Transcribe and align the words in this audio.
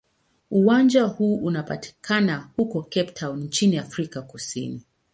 Uwanja 0.51 1.03
huu 1.03 1.35
unapatikana 1.37 2.49
huko 2.57 2.81
Cape 2.83 3.11
Town 3.11 3.39
nchini 3.43 3.77
Afrika 3.77 4.21
Kusini. 4.21 4.83